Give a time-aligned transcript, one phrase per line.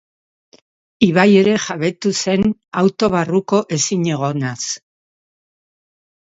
[1.07, 2.47] Ibai ere jabetu zen
[2.83, 4.57] auto barruko ezinegonaz.